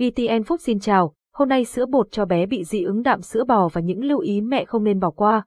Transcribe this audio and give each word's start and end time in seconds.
VTN 0.00 0.42
phúc 0.46 0.60
xin 0.60 0.80
chào, 0.80 1.14
hôm 1.34 1.48
nay 1.48 1.64
sữa 1.64 1.86
bột 1.86 2.08
cho 2.10 2.24
bé 2.24 2.46
bị 2.46 2.64
dị 2.64 2.82
ứng 2.82 3.02
đạm 3.02 3.22
sữa 3.22 3.44
bò 3.44 3.68
và 3.68 3.80
những 3.80 4.04
lưu 4.04 4.18
ý 4.18 4.40
mẹ 4.40 4.64
không 4.64 4.84
nên 4.84 5.00
bỏ 5.00 5.10
qua. 5.10 5.44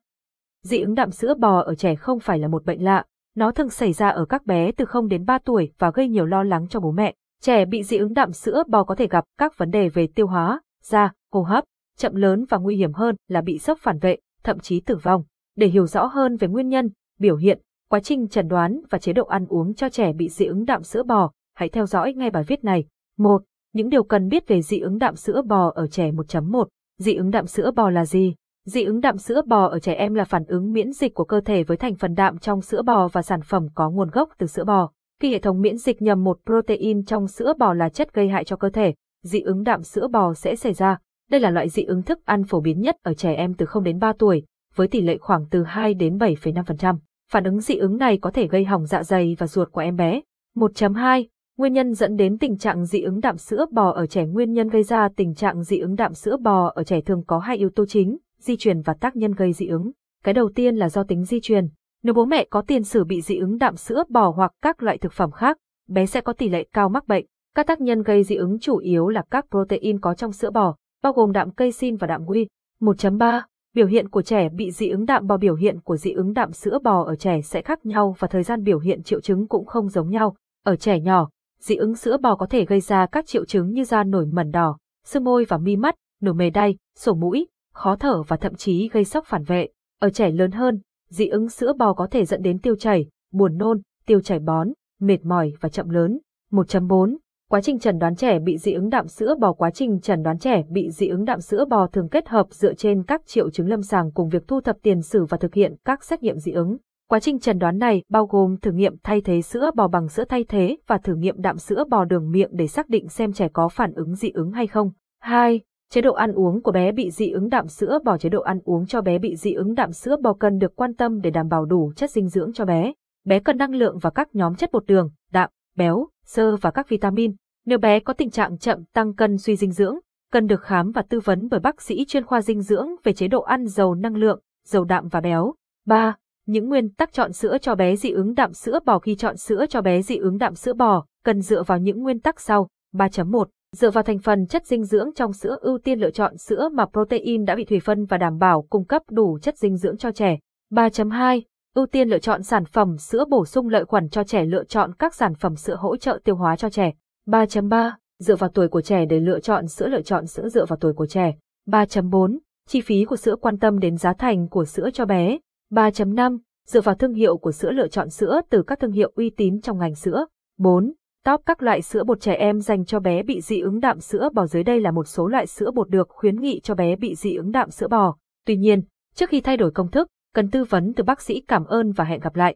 Dị 0.64 0.80
ứng 0.80 0.96
đạm 0.96 1.12
sữa 1.12 1.34
bò 1.40 1.60
ở 1.60 1.76
trẻ 1.76 1.96
không 1.96 2.20
phải 2.20 2.40
là 2.40 2.48
một 2.48 2.66
bệnh 2.66 2.84
lạ, 2.84 3.06
nó 3.36 3.52
thường 3.52 3.70
xảy 3.70 3.94
ra 3.94 4.10
ở 4.10 4.26
các 4.26 4.46
bé 4.46 4.72
từ 4.72 4.86
0 4.86 5.08
đến 5.08 5.26
3 5.26 5.38
tuổi 5.38 5.72
và 5.78 5.92
gây 5.92 6.08
nhiều 6.08 6.26
lo 6.26 6.44
lắng 6.44 6.68
cho 6.68 6.80
bố 6.80 6.92
mẹ. 6.92 7.14
Trẻ 7.42 7.66
bị 7.66 7.84
dị 7.84 7.98
ứng 7.98 8.14
đạm 8.14 8.34
sữa 8.34 8.64
bò 8.68 8.84
có 8.84 8.96
thể 8.96 9.08
gặp 9.08 9.26
các 9.38 9.58
vấn 9.58 9.72
đề 9.72 9.90
về 9.90 10.08
tiêu 10.16 10.28
hóa, 10.28 10.62
da, 10.84 11.12
hô 11.32 11.42
hấp, 11.42 11.64
chậm 11.98 12.16
lớn 12.16 12.46
và 12.50 12.58
nguy 12.58 12.76
hiểm 12.76 12.94
hơn 12.94 13.16
là 13.28 13.42
bị 13.42 13.60
sốc 13.60 13.80
phản 13.82 14.00
vệ, 14.00 14.18
thậm 14.44 14.60
chí 14.60 14.80
tử 14.80 14.96
vong. 15.04 15.24
Để 15.56 15.68
hiểu 15.68 15.88
rõ 15.88 16.06
hơn 16.06 16.38
về 16.38 16.48
nguyên 16.48 16.70
nhân, 16.70 16.90
biểu 17.20 17.36
hiện, 17.36 17.60
quá 17.90 18.00
trình 18.00 18.28
chẩn 18.28 18.48
đoán 18.48 18.82
và 18.90 18.98
chế 18.98 19.14
độ 19.14 19.26
ăn 19.26 19.46
uống 19.50 19.74
cho 19.74 19.90
trẻ 19.90 20.14
bị 20.14 20.30
dị 20.30 20.46
ứng 20.46 20.66
đạm 20.66 20.84
sữa 20.84 21.04
bò, 21.04 21.32
hãy 21.56 21.70
theo 21.70 21.86
dõi 21.86 22.14
ngay 22.14 22.30
bài 22.30 22.44
viết 22.48 22.64
này. 22.64 22.86
1. 23.18 23.44
Những 23.74 23.90
điều 23.90 24.04
cần 24.04 24.28
biết 24.28 24.48
về 24.48 24.62
dị 24.62 24.80
ứng 24.80 24.98
đạm 24.98 25.16
sữa 25.16 25.42
bò 25.46 25.72
ở 25.76 25.88
trẻ 25.88 26.12
1.1. 26.12 26.66
Dị 27.00 27.16
ứng 27.16 27.32
đạm 27.32 27.48
sữa 27.48 27.72
bò 27.76 27.90
là 27.90 28.06
gì? 28.06 28.36
Dị 28.66 28.84
ứng 28.84 29.00
đạm 29.00 29.18
sữa 29.18 29.42
bò 29.48 29.68
ở 29.68 29.80
trẻ 29.80 29.94
em 29.94 30.14
là 30.14 30.26
phản 30.26 30.46
ứng 30.46 30.74
miễn 30.74 30.92
dịch 30.92 31.14
của 31.14 31.24
cơ 31.24 31.42
thể 31.42 31.64
với 31.64 31.78
thành 31.78 31.96
phần 31.96 32.14
đạm 32.14 32.38
trong 32.38 32.62
sữa 32.62 32.82
bò 32.82 33.08
và 33.08 33.22
sản 33.22 33.42
phẩm 33.42 33.68
có 33.76 33.90
nguồn 33.90 34.10
gốc 34.10 34.30
từ 34.38 34.48
sữa 34.48 34.64
bò. 34.64 34.92
Khi 35.22 35.32
hệ 35.32 35.40
thống 35.40 35.62
miễn 35.62 35.78
dịch 35.78 36.02
nhầm 36.02 36.24
một 36.24 36.40
protein 36.46 37.06
trong 37.06 37.28
sữa 37.28 37.54
bò 37.60 37.74
là 37.74 37.90
chất 37.90 38.14
gây 38.14 38.30
hại 38.30 38.44
cho 38.44 38.56
cơ 38.56 38.70
thể, 38.70 38.94
dị 39.24 39.40
ứng 39.40 39.64
đạm 39.64 39.84
sữa 39.84 40.08
bò 40.08 40.34
sẽ 40.34 40.56
xảy 40.56 40.74
ra. 40.74 40.98
Đây 41.30 41.42
là 41.42 41.50
loại 41.50 41.70
dị 41.70 41.84
ứng 41.84 42.04
thức 42.04 42.20
ăn 42.26 42.44
phổ 42.44 42.62
biến 42.62 42.82
nhất 42.82 42.96
ở 43.04 43.14
trẻ 43.14 43.34
em 43.34 43.54
từ 43.54 43.66
0 43.66 43.84
đến 43.84 44.00
3 44.00 44.14
tuổi, 44.20 44.44
với 44.76 44.88
tỷ 44.88 45.02
lệ 45.02 45.18
khoảng 45.18 45.46
từ 45.52 45.64
2 45.64 45.94
đến 45.94 46.18
7,5%. 46.18 46.98
Phản 47.32 47.44
ứng 47.44 47.60
dị 47.60 47.76
ứng 47.76 47.98
này 47.98 48.18
có 48.18 48.32
thể 48.32 48.48
gây 48.48 48.66
hỏng 48.66 48.86
dạ 48.86 49.04
dày 49.04 49.36
và 49.40 49.48
ruột 49.48 49.72
của 49.72 49.82
em 49.82 49.96
bé. 49.96 50.22
1.2 50.56 51.26
Nguyên 51.58 51.74
nhân 51.74 51.94
dẫn 51.94 52.16
đến 52.16 52.38
tình 52.38 52.58
trạng 52.58 52.86
dị 52.86 53.02
ứng 53.02 53.20
đạm 53.20 53.38
sữa 53.38 53.66
bò 53.72 53.92
ở 53.92 54.06
trẻ 54.06 54.26
Nguyên 54.26 54.54
nhân 54.54 54.70
gây 54.70 54.84
ra 54.84 55.10
tình 55.16 55.36
trạng 55.36 55.64
dị 55.64 55.78
ứng 55.78 55.96
đạm 55.96 56.14
sữa 56.14 56.38
bò 56.38 56.72
ở 56.76 56.84
trẻ 56.84 57.02
thường 57.02 57.24
có 57.28 57.40
hai 57.40 57.58
yếu 57.58 57.70
tố 57.70 57.86
chính, 57.86 58.18
di 58.40 58.58
truyền 58.58 58.82
và 58.82 58.94
tác 58.94 59.16
nhân 59.16 59.32
gây 59.32 59.54
dị 59.54 59.68
ứng. 59.68 59.92
Cái 60.24 60.34
đầu 60.34 60.50
tiên 60.56 60.76
là 60.76 60.90
do 60.90 61.04
tính 61.04 61.24
di 61.24 61.40
truyền. 61.42 61.68
Nếu 62.04 62.14
bố 62.14 62.26
mẹ 62.26 62.46
có 62.50 62.62
tiền 62.62 62.84
sử 62.84 63.04
bị 63.04 63.22
dị 63.22 63.38
ứng 63.38 63.58
đạm 63.58 63.76
sữa 63.76 64.04
bò 64.10 64.30
hoặc 64.30 64.52
các 64.62 64.84
loại 64.84 64.98
thực 64.98 65.14
phẩm 65.14 65.32
khác, 65.32 65.58
bé 65.90 66.06
sẽ 66.06 66.22
có 66.22 66.34
tỷ 66.34 66.50
lệ 66.50 66.66
cao 66.74 66.90
mắc 66.90 67.08
bệnh. 67.08 67.26
Các 67.56 67.68
tác 67.68 67.82
nhân 67.82 68.04
gây 68.04 68.24
dị 68.24 68.36
ứng 68.36 68.60
chủ 68.60 68.78
yếu 68.78 69.08
là 69.08 69.24
các 69.32 69.46
protein 69.52 70.00
có 70.00 70.14
trong 70.14 70.32
sữa 70.32 70.50
bò, 70.52 70.76
bao 71.04 71.14
gồm 71.14 71.32
đạm 71.32 71.52
casein 71.52 71.96
và 71.96 72.08
đạm 72.08 72.26
quy. 72.26 72.48
1.3 72.82 73.42
Biểu 73.74 73.88
hiện 73.88 74.10
của 74.10 74.22
trẻ 74.22 74.50
bị 74.50 74.72
dị 74.72 74.90
ứng 74.90 75.06
đạm 75.06 75.28
bò 75.28 75.38
biểu 75.38 75.56
hiện 75.56 75.82
của 75.82 75.98
dị 75.98 76.12
ứng 76.12 76.34
đạm 76.34 76.52
sữa 76.52 76.80
bò 76.84 77.04
ở 77.04 77.16
trẻ 77.16 77.42
sẽ 77.42 77.62
khác 77.62 77.86
nhau 77.86 78.16
và 78.20 78.28
thời 78.28 78.44
gian 78.44 78.64
biểu 78.64 78.80
hiện 78.80 79.04
triệu 79.04 79.22
chứng 79.22 79.48
cũng 79.48 79.66
không 79.66 79.90
giống 79.90 80.10
nhau. 80.10 80.36
Ở 80.66 80.76
trẻ 80.76 81.00
nhỏ, 81.00 81.30
dị 81.64 81.76
ứng 81.76 81.96
sữa 81.96 82.18
bò 82.18 82.36
có 82.36 82.46
thể 82.46 82.66
gây 82.66 82.80
ra 82.80 83.06
các 83.06 83.26
triệu 83.28 83.46
chứng 83.46 83.72
như 83.72 83.84
da 83.84 84.04
nổi 84.04 84.26
mẩn 84.26 84.52
đỏ, 84.52 84.78
sưng 85.06 85.24
môi 85.24 85.46
và 85.50 85.58
mi 85.58 85.76
mắt, 85.76 85.96
nổi 86.22 86.34
mề 86.34 86.50
đay, 86.50 86.78
sổ 86.98 87.14
mũi, 87.14 87.48
khó 87.74 87.96
thở 87.96 88.22
và 88.22 88.38
thậm 88.38 88.56
chí 88.56 88.90
gây 88.94 89.06
sốc 89.06 89.26
phản 89.26 89.44
vệ. 89.44 89.70
Ở 90.00 90.10
trẻ 90.10 90.32
lớn 90.32 90.52
hơn, 90.52 90.80
dị 91.10 91.28
ứng 91.28 91.50
sữa 91.50 91.74
bò 91.74 91.94
có 91.94 92.08
thể 92.12 92.26
dẫn 92.26 92.42
đến 92.42 92.60
tiêu 92.60 92.76
chảy, 92.76 93.06
buồn 93.32 93.58
nôn, 93.58 93.82
tiêu 94.06 94.22
chảy 94.22 94.40
bón, 94.40 94.70
mệt 95.00 95.26
mỏi 95.26 95.54
và 95.60 95.70
chậm 95.70 95.90
lớn. 95.90 96.20
1.4 96.52 97.18
Quá 97.50 97.62
trình 97.62 97.80
chẩn 97.80 98.00
đoán 98.00 98.16
trẻ 98.16 98.40
bị 98.40 98.58
dị 98.58 98.74
ứng 98.74 98.90
đạm 98.90 99.08
sữa 99.08 99.36
bò 99.40 99.54
Quá 99.54 99.70
trình 99.70 100.00
chẩn 100.00 100.24
đoán 100.24 100.38
trẻ 100.38 100.64
bị 100.70 100.90
dị 100.92 101.08
ứng 101.08 101.26
đạm 101.26 101.42
sữa 101.42 101.66
bò 101.66 101.88
thường 101.88 102.10
kết 102.10 102.28
hợp 102.28 102.48
dựa 102.50 102.74
trên 102.74 103.04
các 103.04 103.22
triệu 103.26 103.50
chứng 103.50 103.68
lâm 103.68 103.82
sàng 103.82 104.12
cùng 104.12 104.30
việc 104.30 104.48
thu 104.48 104.62
thập 104.62 104.76
tiền 104.82 105.02
sử 105.02 105.26
và 105.26 105.38
thực 105.38 105.54
hiện 105.54 105.76
các 105.86 106.04
xét 106.04 106.24
nghiệm 106.24 106.38
dị 106.38 106.52
ứng. 106.52 106.78
Quá 107.08 107.20
trình 107.20 107.40
chẩn 107.40 107.60
đoán 107.60 107.78
này 107.78 108.04
bao 108.10 108.26
gồm 108.26 108.58
thử 108.58 108.72
nghiệm 108.72 108.96
thay 109.04 109.22
thế 109.22 109.42
sữa 109.42 109.72
bò 109.76 109.88
bằng 109.88 110.10
sữa 110.10 110.24
thay 110.30 110.44
thế 110.44 110.78
và 110.88 110.98
thử 110.98 111.16
nghiệm 111.16 111.42
đạm 111.42 111.58
sữa 111.58 111.84
bò 111.90 112.06
đường 112.06 112.32
miệng 112.32 112.50
để 112.54 112.68
xác 112.68 112.90
định 112.90 113.10
xem 113.10 113.34
trẻ 113.34 113.48
có 113.54 113.70
phản 113.70 113.94
ứng 113.94 114.16
dị 114.16 114.30
ứng 114.30 114.52
hay 114.52 114.68
không. 114.68 114.92
2. 115.20 115.62
Chế 115.90 116.02
độ 116.02 116.14
ăn 116.14 116.32
uống 116.32 116.62
của 116.62 116.72
bé 116.72 116.92
bị 116.92 117.12
dị 117.12 117.30
ứng 117.30 117.50
đạm 117.50 117.68
sữa 117.68 118.00
bò 118.04 118.18
Chế 118.18 118.30
độ 118.30 118.42
ăn 118.42 118.60
uống 118.66 118.86
cho 118.86 119.02
bé 119.02 119.20
bị 119.20 119.36
dị 119.36 119.54
ứng 119.54 119.74
đạm 119.74 119.92
sữa 119.92 120.16
bò 120.22 120.34
cần 120.34 120.58
được 120.58 120.76
quan 120.76 120.94
tâm 120.94 121.22
để 121.22 121.30
đảm 121.30 121.48
bảo 121.48 121.66
đủ 121.66 121.92
chất 121.96 122.12
dinh 122.12 122.30
dưỡng 122.30 122.54
cho 122.54 122.66
bé. 122.66 122.94
Bé 123.26 123.40
cần 123.40 123.58
năng 123.58 123.76
lượng 123.76 123.98
và 124.02 124.10
các 124.10 124.36
nhóm 124.36 124.56
chất 124.56 124.72
bột 124.72 124.86
đường, 124.86 125.10
đạm, 125.32 125.50
béo, 125.76 126.08
xơ 126.26 126.56
và 126.56 126.72
các 126.72 126.90
vitamin. 126.90 127.36
Nếu 127.66 127.78
bé 127.78 128.00
có 128.00 128.14
tình 128.14 128.30
trạng 128.30 128.58
chậm 128.58 128.84
tăng 128.94 129.14
cân 129.14 129.38
suy 129.38 129.56
dinh 129.56 129.72
dưỡng, 129.72 130.00
cần 130.32 130.48
được 130.48 130.62
khám 130.62 130.92
và 130.92 131.02
tư 131.02 131.20
vấn 131.20 131.48
bởi 131.52 131.60
bác 131.60 131.82
sĩ 131.82 132.06
chuyên 132.06 132.26
khoa 132.26 132.42
dinh 132.42 132.62
dưỡng 132.62 132.88
về 133.04 133.14
chế 133.14 133.28
độ 133.28 133.42
ăn 133.42 133.68
giàu 133.68 133.96
năng 133.96 134.16
lượng, 134.16 134.40
giàu 134.66 134.84
đạm 134.84 135.08
và 135.08 135.22
béo. 135.22 135.54
3. 135.86 136.16
Những 136.46 136.70
nguyên 136.70 136.90
tắc 136.90 137.14
chọn 137.14 137.34
sữa 137.34 137.58
cho 137.62 137.76
bé 137.76 137.96
dị 137.96 138.12
ứng 138.12 138.34
đạm 138.34 138.54
sữa 138.54 138.80
bò 138.86 139.00
khi 139.00 139.16
chọn 139.16 139.38
sữa 139.38 139.66
cho 139.70 139.82
bé 139.82 140.02
dị 140.02 140.18
ứng 140.18 140.38
đạm 140.38 140.56
sữa 140.56 140.74
bò, 140.74 141.06
cần 141.24 141.42
dựa 141.42 141.64
vào 141.64 141.78
những 141.78 142.02
nguyên 142.02 142.20
tắc 142.20 142.40
sau. 142.40 142.68
3.1 142.94 143.46
Dựa 143.76 143.90
vào 143.90 144.04
thành 144.04 144.20
phần 144.20 144.48
chất 144.48 144.66
dinh 144.66 144.84
dưỡng 144.84 145.10
trong 145.16 145.34
sữa 145.34 145.58
ưu 145.62 145.78
tiên 145.78 146.00
lựa 146.00 146.12
chọn 146.12 146.38
sữa 146.38 146.70
mà 146.74 146.86
protein 146.86 147.46
đã 147.46 147.56
bị 147.56 147.66
thủy 147.66 147.80
phân 147.80 148.06
và 148.06 148.18
đảm 148.18 148.38
bảo 148.38 148.62
cung 148.62 148.86
cấp 148.86 149.02
đủ 149.12 149.40
chất 149.42 149.58
dinh 149.58 149.78
dưỡng 149.78 149.98
cho 149.98 150.12
trẻ. 150.12 150.40
3.2 150.72 151.42
Ưu 151.76 151.86
tiên 151.86 152.10
lựa 152.10 152.20
chọn 152.20 152.44
sản 152.44 152.66
phẩm 152.66 152.98
sữa 152.98 153.26
bổ 153.30 153.46
sung 153.46 153.70
lợi 153.70 153.86
khuẩn 153.86 154.10
cho 154.10 154.24
trẻ 154.24 154.46
lựa 154.46 154.64
chọn 154.64 154.94
các 155.00 155.16
sản 155.16 155.36
phẩm 155.36 155.56
sữa 155.56 155.76
hỗ 155.80 155.98
trợ 155.98 156.20
tiêu 156.24 156.36
hóa 156.36 156.56
cho 156.56 156.70
trẻ. 156.70 156.94
3.3 157.28 157.92
Dựa 158.20 158.36
vào 158.36 158.50
tuổi 158.50 158.68
của 158.68 158.82
trẻ 158.82 159.06
để 159.06 159.20
lựa 159.20 159.40
chọn 159.40 159.68
sữa 159.68 159.88
lựa 159.88 160.02
chọn 160.02 160.28
sữa 160.28 160.50
dựa 160.50 160.66
vào 160.66 160.78
tuổi 160.78 160.94
của 160.94 161.08
trẻ. 161.08 161.36
3.4 161.68 162.38
Chi 162.68 162.82
phí 162.82 163.06
của 163.06 163.16
sữa 163.16 163.36
quan 163.36 163.60
tâm 163.60 163.80
đến 163.80 163.98
giá 163.98 164.14
thành 164.14 164.50
của 164.50 164.66
sữa 164.66 164.90
cho 164.94 165.06
bé. 165.06 165.38
3.5 165.74 166.38
Dựa 166.66 166.82
vào 166.82 166.96
thương 166.96 167.14
hiệu 167.14 167.38
của 167.38 167.52
sữa 167.52 167.72
lựa 167.72 167.88
chọn 167.88 168.10
sữa 168.10 168.42
từ 168.50 168.64
các 168.64 168.80
thương 168.80 168.92
hiệu 168.92 169.12
uy 169.16 169.30
tín 169.30 169.62
trong 169.62 169.78
ngành 169.78 169.96
sữa. 169.96 170.26
4. 170.58 170.94
Top 171.26 171.42
các 171.46 171.62
loại 171.62 171.82
sữa 171.82 172.04
bột 172.04 172.22
trẻ 172.22 172.34
em 172.34 172.62
dành 172.62 172.86
cho 172.86 173.00
bé 173.00 173.24
bị 173.24 173.42
dị 173.42 173.60
ứng 173.60 173.80
đạm 173.80 174.00
sữa 174.00 174.30
bò 174.34 174.46
dưới 174.46 174.64
đây 174.64 174.80
là 174.80 174.92
một 174.92 175.08
số 175.08 175.28
loại 175.28 175.48
sữa 175.48 175.72
bột 175.72 175.90
được 175.90 176.10
khuyến 176.10 176.42
nghị 176.42 176.60
cho 176.60 176.76
bé 176.76 176.96
bị 176.96 177.16
dị 177.16 177.36
ứng 177.36 177.52
đạm 177.52 177.70
sữa 177.70 177.88
bò. 177.88 178.16
Tuy 178.46 178.58
nhiên, 178.58 178.82
trước 179.16 179.30
khi 179.30 179.42
thay 179.42 179.58
đổi 179.58 179.72
công 179.72 179.92
thức, 179.92 180.08
cần 180.34 180.50
tư 180.50 180.64
vấn 180.64 180.94
từ 180.94 181.04
bác 181.04 181.22
sĩ 181.22 181.42
cảm 181.48 181.66
ơn 181.66 181.92
và 181.92 182.04
hẹn 182.04 182.20
gặp 182.20 182.36
lại. 182.36 182.56